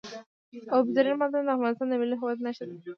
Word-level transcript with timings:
اوبزین 0.75 1.07
معدنونه 1.19 1.51
د 1.53 1.55
افغانستان 1.57 1.87
د 1.89 1.93
ملي 2.01 2.15
هویت 2.19 2.39
نښه 2.45 2.63
ده. 2.69 2.75